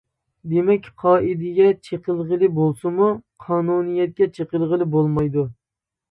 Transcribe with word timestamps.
دېمەك 0.51 0.85
قائىدىگە 1.01 1.65
چېقىلغىلى 1.87 2.49
بولسىمۇ، 2.55 3.09
قانۇنىيەتكە 3.47 4.29
چېقىلغىلى 4.39 4.89
بولمايدۇ. 4.97 5.45